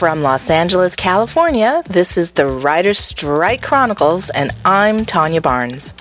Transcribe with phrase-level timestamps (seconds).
[0.00, 5.92] From Los Angeles, California, this is the Writers Strike Chronicles, and I'm Tanya Barnes.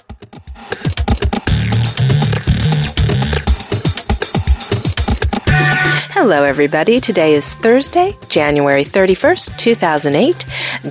[6.22, 7.00] Hello, everybody.
[7.00, 10.46] Today is Thursday, January 31st, 2008,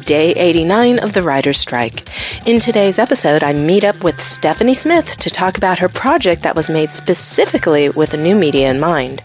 [0.07, 2.09] day 89 of the writer's strike.
[2.49, 6.57] In today's episode, I meet up with Stephanie Smith to talk about her project that
[6.57, 9.23] was made specifically with the new media in mind.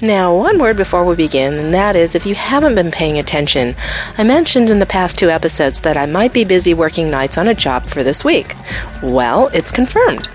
[0.00, 3.74] Now, one word before we begin, and that is if you haven't been paying attention,
[4.18, 7.48] I mentioned in the past two episodes that I might be busy working nights on
[7.48, 8.54] a job for this week.
[9.02, 10.28] Well, it's confirmed.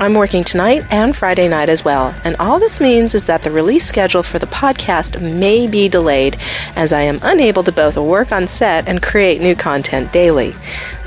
[0.00, 3.50] I'm working tonight and Friday night as well, and all this means is that the
[3.52, 6.36] release schedule for the podcast may be delayed
[6.74, 10.56] as I am unable to both work on set and create new content daily.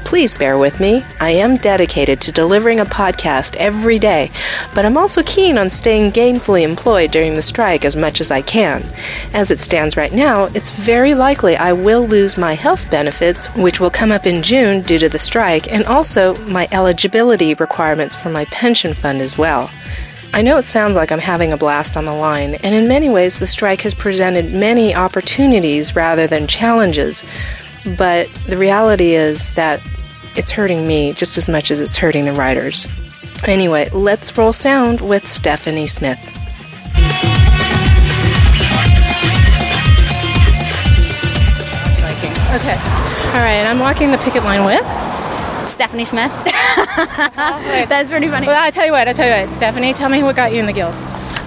[0.07, 1.03] Please bear with me.
[1.19, 4.31] I am dedicated to delivering a podcast every day,
[4.73, 8.41] but I'm also keen on staying gainfully employed during the strike as much as I
[8.41, 8.83] can.
[9.33, 13.81] As it stands right now, it's very likely I will lose my health benefits, which
[13.81, 18.29] will come up in June due to the strike, and also my eligibility requirements for
[18.29, 19.69] my pension fund as well.
[20.31, 23.09] I know it sounds like I'm having a blast on the line, and in many
[23.09, 27.25] ways, the strike has presented many opportunities rather than challenges.
[27.97, 29.81] But the reality is that
[30.37, 32.87] it's hurting me just as much as it's hurting the writers.
[33.45, 36.19] Anyway, let's roll sound with Stephanie Smith.
[42.55, 42.75] Okay.
[43.27, 44.85] All right, I'm walking the picket line with
[45.69, 46.31] Stephanie Smith.
[47.89, 48.47] That's pretty funny.
[48.47, 49.07] Well, I tell you what.
[49.07, 49.53] I tell you what.
[49.53, 50.93] Stephanie, tell me what got you in the guild.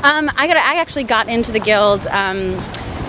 [0.03, 0.57] Um, I got.
[0.57, 2.61] I actually got into the guild um,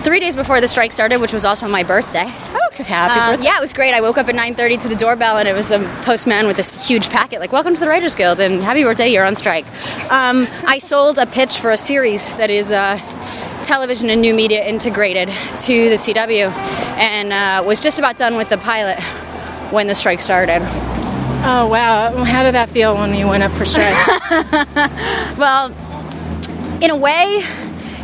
[0.02, 2.32] three days before the strike started, which was also my birthday.
[2.74, 3.44] Happy Um, birthday!
[3.44, 3.94] yeah, it was great.
[3.94, 6.86] I woke up at 9:30 to the doorbell, and it was the postman with this
[6.88, 9.66] huge packet, like "Welcome to the Writers Guild and happy birthday, you're on strike."
[10.10, 12.98] Um, I sold a pitch for a series that is uh,
[13.64, 16.50] television and new media integrated to the CW,
[16.98, 18.98] and uh, was just about done with the pilot
[19.70, 20.62] when the strike started.
[21.44, 22.24] Oh wow!
[22.24, 23.96] How did that feel when you went up for strike?
[25.36, 25.72] Well,
[26.80, 27.42] in a way,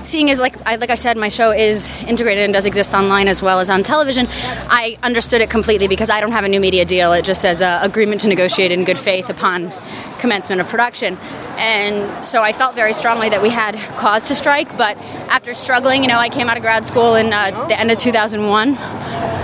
[0.02, 3.28] seeing as like I, like I said, my show is integrated and does exist online
[3.28, 4.26] as well as on television.
[4.30, 7.12] I understood it completely because I don't have a new media deal.
[7.12, 9.72] It just says uh, agreement to negotiate in good faith upon
[10.18, 11.16] commencement of production.
[11.58, 14.76] And so I felt very strongly that we had cause to strike.
[14.76, 14.96] But
[15.28, 17.98] after struggling, you know, I came out of grad school in uh, the end of
[17.98, 18.76] 2001,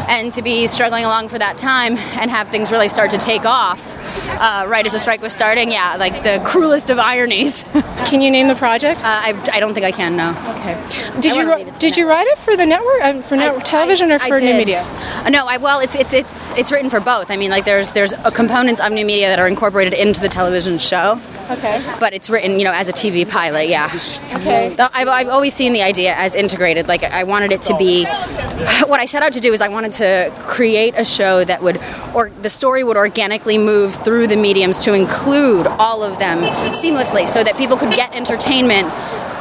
[0.09, 3.45] and to be struggling along for that time and have things really start to take
[3.45, 7.65] off uh, right as the strike was starting, yeah, like the cruelest of ironies.
[8.07, 9.01] Can you name the project?
[9.01, 10.17] Uh, I, I don't think I can.
[10.17, 10.31] No.
[10.31, 10.75] Okay.
[11.21, 13.03] Did I you wanna ri- leave it to did you write it for the network
[13.03, 14.83] um, for net- I- television or for new media?
[15.25, 17.31] Uh, no, I well, it's it's it's it's written for both.
[17.31, 20.79] I mean, like there's there's components of new media that are incorporated into the television
[20.79, 21.19] show,
[21.50, 21.94] Okay.
[22.00, 23.69] but it's written, you know, as a TV pilot.
[23.69, 23.91] Yeah.
[24.34, 24.75] Okay.
[24.78, 26.88] I've, I've always seen the idea as integrated.
[26.88, 28.05] Like I wanted it to be.
[28.87, 31.81] What I set out to do is I wanted to create a show that would,
[32.15, 36.38] or the story would organically move through the mediums to include all of them
[36.72, 38.88] seamlessly, so that people could get entertainment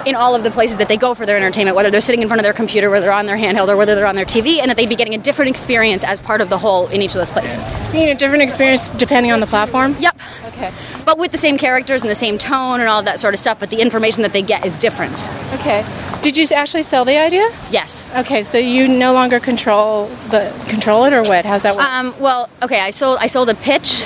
[0.05, 2.27] in all of the places that they go for their entertainment, whether they're sitting in
[2.27, 4.59] front of their computer, whether they're on their handheld, or whether they're on their TV,
[4.59, 7.11] and that they'd be getting a different experience as part of the whole in each
[7.11, 7.65] of those places.
[7.93, 9.95] You need a different experience depending on the platform.
[9.99, 10.19] Yep.
[10.47, 10.71] Okay.
[11.05, 13.59] But with the same characters and the same tone and all that sort of stuff,
[13.59, 15.13] but the information that they get is different.
[15.53, 15.85] Okay.
[16.21, 17.45] Did you actually sell the idea?
[17.69, 18.05] Yes.
[18.15, 21.43] Okay, so you no longer control the control it or what?
[21.45, 21.83] How's that work?
[21.83, 24.03] Um, well, okay, I sold I sold a pitch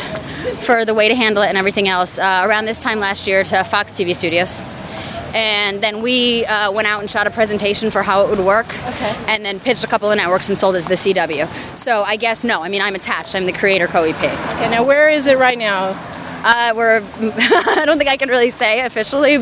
[0.61, 3.43] for the way to handle it and everything else uh, around this time last year
[3.43, 4.61] to Fox TV Studios.
[5.33, 8.67] And then we uh, went out and shot a presentation for how it would work,
[8.87, 9.15] Okay.
[9.27, 11.47] and then pitched a couple of networks and sold it to the CW.
[11.77, 12.61] So I guess no.
[12.61, 13.35] I mean, I'm attached.
[13.35, 14.15] I'm the creator co-EP.
[14.15, 15.95] okay, now where is it right now?
[16.43, 19.37] Uh, we're I don't think I can really say officially,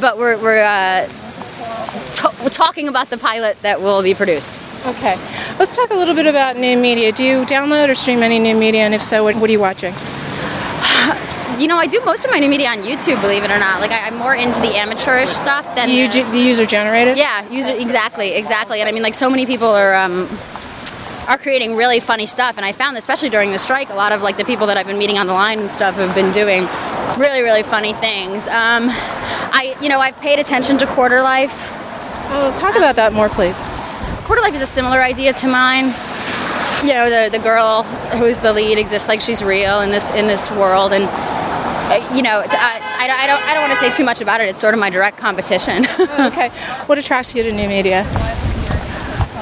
[0.00, 1.08] but we're we're, uh,
[2.42, 4.58] we're talking about the pilot that will be produced.
[4.86, 5.16] Okay.
[5.58, 7.12] Let's talk a little bit about new media.
[7.12, 8.82] Do you download or stream any new media?
[8.82, 9.92] And if so, what, what are you watching?
[11.60, 13.80] You know, I do most of my new media on YouTube, believe it or not.
[13.82, 17.18] Like, I, I'm more into the amateurish stuff than You, the, the user generated?
[17.18, 18.80] yeah, user exactly, exactly.
[18.80, 20.26] And I mean, like, so many people are um,
[21.28, 22.56] are creating really funny stuff.
[22.56, 24.86] And I found, especially during the strike, a lot of like the people that I've
[24.86, 26.66] been meeting on the line and stuff have been doing
[27.18, 28.48] really, really funny things.
[28.48, 31.68] Um, I, you know, I've paid attention to Quarter Life.
[32.32, 33.60] Oh, talk about that more, please.
[34.24, 35.92] Quarterlife is a similar idea to mine.
[36.86, 37.82] You know, the the girl
[38.16, 41.04] who's the lead exists like she's real in this in this world, and
[42.14, 44.48] you know, I, I, I don't I don't want to say too much about it.
[44.48, 45.86] It's sort of my direct competition.
[46.20, 46.50] okay.
[46.86, 48.04] What attracts you to new media?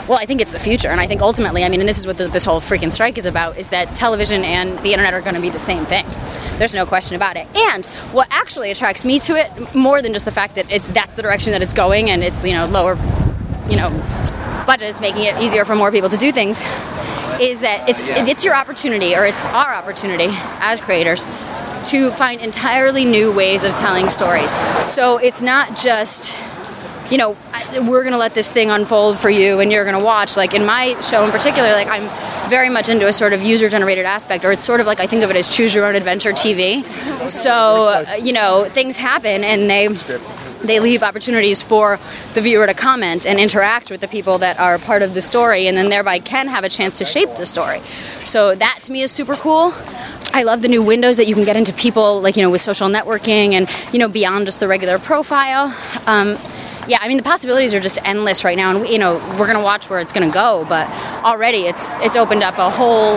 [0.08, 2.06] well, I think it's the future, and I think ultimately, I mean, and this is
[2.06, 5.20] what the, this whole freaking strike is about: is that television and the internet are
[5.20, 6.06] going to be the same thing.
[6.56, 7.46] There's no question about it.
[7.54, 11.14] And what actually attracts me to it more than just the fact that it's that's
[11.14, 12.96] the direction that it's going, and it's you know lower,
[13.68, 13.90] you know
[14.66, 16.60] budgets, making it easier for more people to do things,
[17.40, 20.28] is that it's it's your opportunity or it's our opportunity
[20.60, 21.26] as creators
[21.90, 24.52] to find entirely new ways of telling stories.
[24.90, 26.36] So it's not just
[27.10, 27.36] you know,
[27.72, 30.36] we're going to let this thing unfold for you and you're going to watch.
[30.36, 32.08] Like in my show in particular, like I'm
[32.50, 35.06] very much into a sort of user generated aspect, or it's sort of like I
[35.06, 36.84] think of it as choose your own adventure TV.
[37.30, 39.88] So, uh, you know, things happen and they
[40.62, 41.98] they leave opportunities for
[42.34, 45.66] the viewer to comment and interact with the people that are part of the story
[45.66, 47.80] and then thereby can have a chance to shape the story
[48.24, 49.72] so that to me is super cool
[50.32, 52.60] i love the new windows that you can get into people like you know with
[52.60, 55.74] social networking and you know beyond just the regular profile
[56.06, 56.36] um,
[56.88, 59.62] yeah, I mean the possibilities are just endless right now, and you know we're gonna
[59.62, 60.64] watch where it's gonna go.
[60.68, 60.88] But
[61.22, 63.16] already it's it's opened up a whole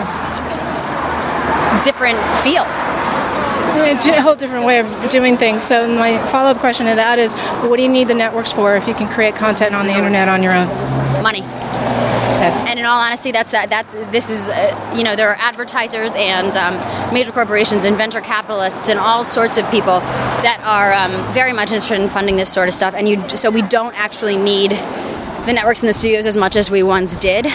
[1.82, 2.66] different feel.
[3.72, 5.62] A whole different way of doing things.
[5.62, 7.34] So my follow-up question to that is,
[7.68, 10.28] what do you need the networks for if you can create content on the internet
[10.28, 10.68] on your own?
[11.24, 11.42] Money.
[11.42, 13.70] And in all honesty, that's that.
[13.70, 18.22] That's this is uh, you know there are advertisers and um, major corporations and venture
[18.22, 22.52] capitalists and all sorts of people that are um, very much interested in funding this
[22.52, 22.96] sort of stuff.
[22.96, 24.72] And you so we don't actually need
[25.46, 27.46] the networks and the studios as much as we once did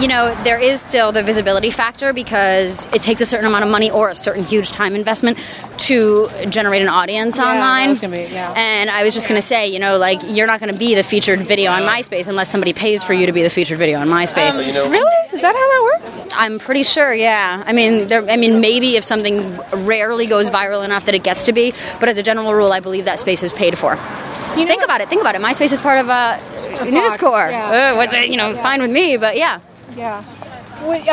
[0.00, 3.70] you know, there is still the visibility factor because it takes a certain amount of
[3.70, 5.38] money or a certain huge time investment
[5.78, 7.96] to generate an audience yeah, online.
[8.10, 8.54] Be, yeah.
[8.56, 10.94] And I was just going to say, you know, like you're not going to be
[10.94, 13.98] the featured video on MySpace unless somebody pays for you to be the featured video
[13.98, 14.52] on MySpace.
[14.52, 15.28] Um, really?
[15.32, 16.28] Is that how that works?
[16.34, 17.12] I'm pretty sure.
[17.12, 17.62] Yeah.
[17.66, 21.46] I mean, there, I mean, maybe if something rarely goes viral enough that it gets
[21.46, 23.94] to be, but as a general rule, I believe that space is paid for.
[23.94, 24.84] You know think what?
[24.84, 25.08] about it.
[25.08, 25.40] Think about it.
[25.40, 26.38] MySpace is part of uh,
[26.80, 27.94] a News Corp, yeah.
[27.94, 28.62] uh, which you know, yeah.
[28.62, 29.16] fine with me.
[29.16, 29.60] But yeah.
[29.98, 30.24] Yeah.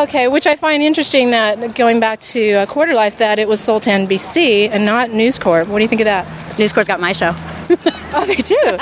[0.03, 3.81] Okay, which I find interesting that going back to uh, Quarterlife, that it was sold
[3.83, 5.67] to NBC and not News Corp.
[5.67, 6.59] What do you think of that?
[6.59, 7.31] News Corp's got my show.
[8.13, 8.77] oh, they do.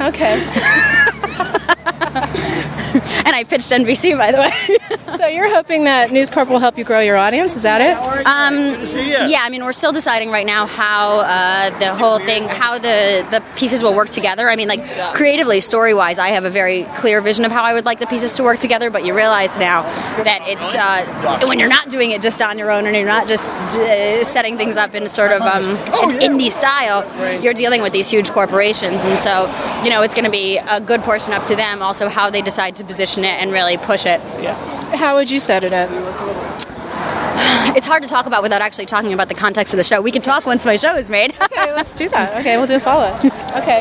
[0.00, 1.08] okay.
[2.94, 5.16] and I pitched NBC, by the way.
[5.16, 7.56] so you're hoping that News Corp will help you grow your audience?
[7.56, 7.96] Is that it?
[8.26, 12.78] Um, yeah, I mean, we're still deciding right now how uh, the whole thing, how
[12.78, 14.50] the the pieces will work together.
[14.50, 14.84] I mean, like
[15.14, 18.06] creatively, story wise, I have a very clear vision of how I would like the
[18.06, 18.90] pieces to work together.
[18.90, 19.82] But you realize now
[20.24, 23.28] that it's uh, when you're not doing it just on your own and you're not
[23.28, 25.64] just uh, setting things up in sort of um,
[26.10, 27.02] an indie style,
[27.40, 29.46] you're dealing with these huge corporations, and so
[29.82, 31.82] you know it's going to be a good portion up to them.
[31.82, 34.20] Also, how they decide to position it and really push it.
[34.40, 34.54] Yeah.
[34.96, 35.90] How would you set it up?
[37.74, 40.02] It's hard to talk about without actually talking about the context of the show.
[40.02, 41.34] We can talk once my show is made.
[41.42, 42.38] okay, let's do that.
[42.40, 43.18] Okay, we'll do a follow.
[43.52, 43.80] Okay.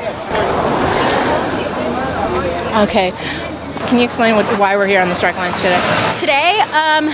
[2.84, 3.12] Okay.
[3.88, 5.80] Can you explain what, why we're here on the strike lines today?
[6.18, 7.08] Today, um,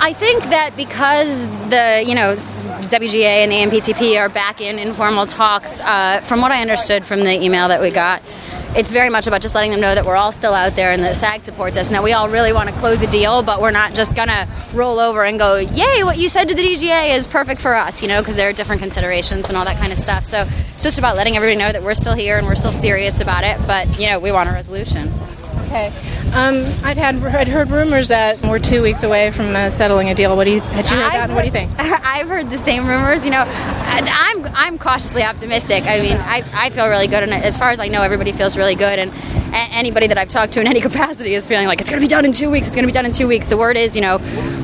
[0.00, 5.26] I think that because the you know WGA and the AMPTP are back in informal
[5.26, 8.22] talks, uh, from what I understood from the email that we got,
[8.76, 11.02] it's very much about just letting them know that we're all still out there and
[11.02, 13.60] that SAG supports us and that we all really want to close a deal, but
[13.60, 16.62] we're not just going to roll over and go, yay, what you said to the
[16.62, 19.78] DGA is perfect for us, you know, because there are different considerations and all that
[19.78, 20.26] kind of stuff.
[20.26, 23.20] So it's just about letting everybody know that we're still here and we're still serious
[23.20, 25.10] about it, but, you know, we want a resolution.
[25.66, 25.88] Okay.
[26.32, 30.14] Um, I'd had I'd heard rumors that we're two weeks away from uh, settling a
[30.14, 30.36] deal.
[30.36, 31.28] What do you had you heard I've that?
[31.30, 31.72] Heard, what do you think?
[31.78, 33.24] I've heard the same rumors.
[33.24, 35.84] You know, I'm I'm cautiously optimistic.
[35.84, 38.56] I mean, I, I feel really good, and as far as I know, everybody feels
[38.56, 38.98] really good.
[38.98, 39.10] And
[39.52, 42.08] anybody that I've talked to in any capacity is feeling like it's going to be
[42.08, 42.66] done in two weeks.
[42.66, 43.48] It's going to be done in two weeks.
[43.48, 44.18] The word is, you know,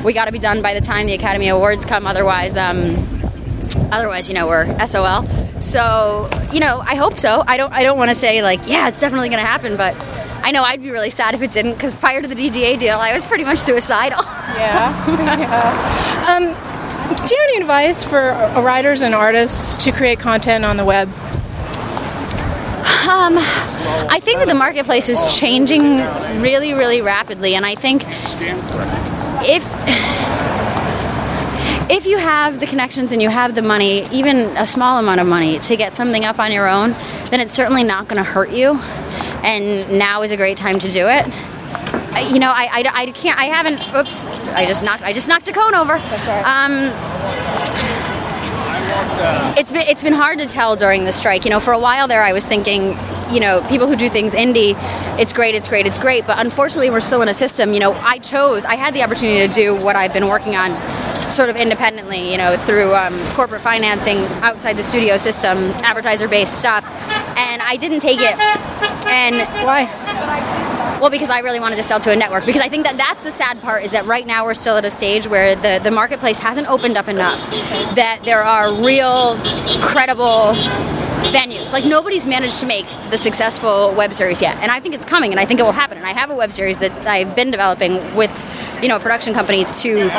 [0.05, 2.07] we got to be done by the time the Academy Awards come.
[2.07, 2.95] Otherwise, um,
[3.91, 5.27] otherwise, you know, we're SOL.
[5.61, 7.43] So, you know, I hope so.
[7.47, 9.95] I don't I don't want to say like, yeah, it's definitely going to happen, but
[10.45, 12.99] I know I'd be really sad if it didn't because prior to the DGA deal,
[12.99, 14.19] I was pretty much suicidal.
[14.25, 15.07] yeah.
[15.39, 16.35] yeah.
[16.35, 16.43] Um,
[17.15, 18.31] do you have any advice for
[18.61, 21.07] writers and artists to create content on the web?
[23.07, 25.97] Um, I think that the marketplace is changing
[26.41, 28.03] really, really rapidly, and I think
[29.45, 29.63] if
[31.89, 35.27] if you have the connections and you have the money, even a small amount of
[35.27, 36.91] money, to get something up on your own,
[37.29, 38.79] then it's certainly not going to hurt you
[39.43, 41.25] and now is a great time to do it.
[42.31, 43.37] You know, I, I, I can't.
[43.37, 43.79] I haven't.
[43.95, 44.25] Oops!
[44.53, 45.03] I just knocked.
[45.03, 45.97] I just knocked a cone over.
[45.97, 46.45] That's right.
[46.45, 46.93] Um,
[49.57, 51.43] it's been it's been hard to tell during the strike.
[51.43, 52.95] You know, for a while there, I was thinking,
[53.31, 54.75] you know, people who do things indie,
[55.19, 56.27] it's great, it's great, it's great.
[56.27, 57.73] But unfortunately, we're still in a system.
[57.73, 60.71] You know, I chose, I had the opportunity to do what I've been working on,
[61.33, 62.31] sort of independently.
[62.31, 66.85] You know, through um, corporate financing outside the studio system, advertiser-based stuff,
[67.37, 68.37] and I didn't take it
[69.13, 69.35] and
[69.65, 69.85] why?
[70.99, 72.45] Well, because I really wanted to sell to a network.
[72.45, 74.85] Because I think that that's the sad part is that right now we're still at
[74.85, 77.39] a stage where the, the marketplace hasn't opened up enough.
[77.95, 79.35] That there are real,
[79.81, 80.53] credible
[81.31, 81.73] venues.
[81.73, 85.31] Like nobody's managed to make the successful web series yet, and I think it's coming,
[85.31, 85.97] and I think it will happen.
[85.97, 88.31] And I have a web series that I've been developing with
[88.83, 90.09] you know a production company to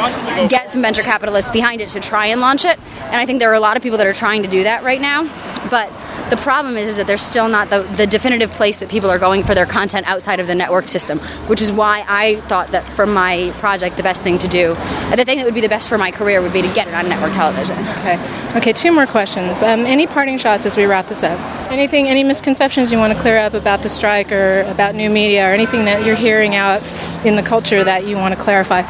[0.48, 2.78] get some venture capitalists behind it to try and launch it.
[3.02, 4.82] And I think there are a lot of people that are trying to do that
[4.82, 5.24] right now,
[5.68, 5.92] but
[6.34, 9.20] the problem is, is that there's still not the, the definitive place that people are
[9.20, 12.82] going for their content outside of the network system, which is why I thought that
[12.82, 14.74] for my project, the best thing to do,
[15.14, 16.94] the thing that would be the best for my career would be to get it
[16.94, 17.78] on network television.
[17.98, 18.18] Okay.
[18.56, 19.62] Okay, two more questions.
[19.62, 21.38] Um, any parting shots as we wrap this up?
[21.70, 25.48] Anything, any misconceptions you want to clear up about the strike or about new media
[25.48, 26.82] or anything that you're hearing out
[27.24, 28.82] in the culture that you want to clarify?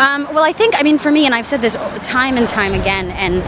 [0.00, 2.72] Um, well, I think, I mean, for me, and I've said this time and time
[2.72, 3.42] again, and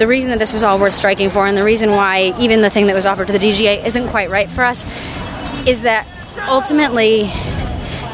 [0.00, 2.70] the reason that this was all worth striking for, and the reason why even the
[2.70, 4.84] thing that was offered to the DGA isn't quite right for us,
[5.66, 6.06] is that
[6.48, 7.24] ultimately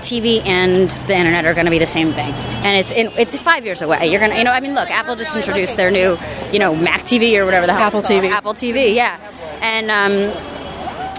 [0.00, 2.32] TV and the internet are going to be the same thing,
[2.64, 4.10] and it's in, it's five years away.
[4.10, 6.18] You're gonna, you know, I mean, look, Apple just introduced their new,
[6.52, 8.30] you know, Mac TV or whatever the hell Apple TV.
[8.30, 9.18] Apple TV, yeah,
[9.60, 10.57] and um,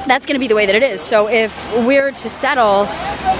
[0.10, 1.01] that's going to be the way that it is.
[1.01, 2.86] So if we're to settle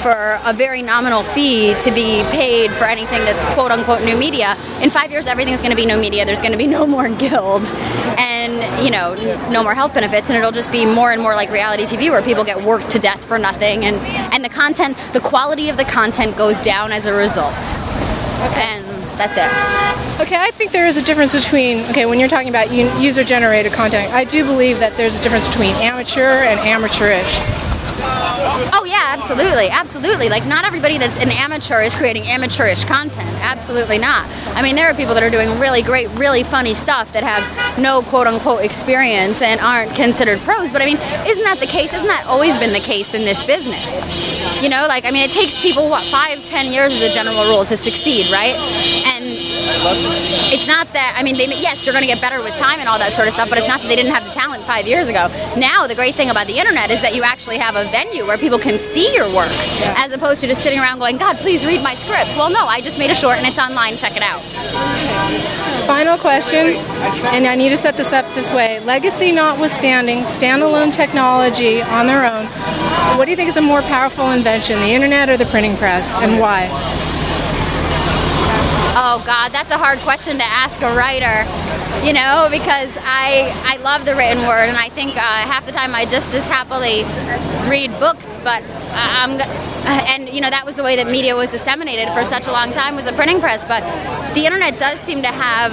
[0.02, 4.56] for a very nominal fee to be paid for anything that's quote unquote new media,
[4.82, 6.26] in five years everything's going to be new media.
[6.26, 7.72] There's going to be no more guild,
[8.18, 9.16] and you know,
[9.50, 12.22] no more health benefits, and it'll just be more and more like reality TV, where
[12.22, 13.98] people get worked to death for nothing, and
[14.34, 17.54] and the content, the quality of the content goes down as a result.
[18.40, 18.62] Okay.
[18.62, 18.89] And
[19.20, 20.24] that's it.
[20.24, 23.74] Okay, I think there is a difference between, okay, when you're talking about user generated
[23.74, 27.68] content, I do believe that there's a difference between amateur and amateurish.
[28.72, 30.30] Oh yeah, absolutely, absolutely.
[30.30, 33.28] Like not everybody that's an amateur is creating amateurish content.
[33.42, 34.26] Absolutely not.
[34.56, 37.44] I mean, there are people that are doing really great, really funny stuff that have
[37.78, 40.72] no quote unquote experience and aren't considered pros.
[40.72, 40.98] But I mean,
[41.28, 41.94] isn't that the case?
[41.94, 44.08] Isn't that always been the case in this business?
[44.62, 47.46] You know, like I mean, it takes people what five, ten years as a general
[47.46, 48.56] rule to succeed, right?
[49.16, 49.49] And
[50.52, 52.90] it's not that I mean, they, yes, you're going to get better with time and
[52.90, 54.88] all that sort of stuff, but it's not that they didn't have the talent five
[54.88, 55.28] years ago.
[55.58, 58.38] Now, the great thing about the internet is that you actually have a venue where
[58.38, 59.96] people can see your work, yeah.
[59.98, 62.82] as opposed to just sitting around going, "God, please read my script." Well, no, I
[62.82, 63.98] just made a short and it's online.
[63.98, 64.42] Check it out.
[65.86, 66.78] Final question,
[67.34, 72.26] and I need to set this up this way: legacy notwithstanding, standalone technology on their
[72.26, 72.46] own.
[73.18, 76.18] What do you think is a more powerful invention, the internet or the printing press,
[76.22, 76.70] and why?
[79.02, 81.48] Oh God, that's a hard question to ask a writer,
[82.06, 85.72] you know, because I I love the written word, and I think uh, half the
[85.72, 87.04] time I just as happily
[87.72, 89.40] read books, but I'm
[89.88, 92.74] and you know that was the way that media was disseminated for such a long
[92.74, 93.80] time was the printing press, but
[94.34, 95.72] the internet does seem to have